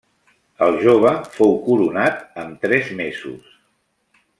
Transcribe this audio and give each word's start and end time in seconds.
El 0.67 0.77
jove 0.85 1.11
fou 1.35 1.53
coronat 1.67 2.25
amb 2.45 2.67
tres 2.67 2.91
mesos. 3.03 3.57